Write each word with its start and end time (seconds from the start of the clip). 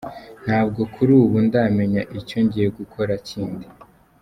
"Ntabwo 0.45 0.81
kuri 0.93 1.11
ubu 1.21 1.37
ndamenya 1.47 2.01
icyo 2.19 2.37
ngiye 2.45 2.67
gukora 2.77 3.13
kindi. 3.27 3.65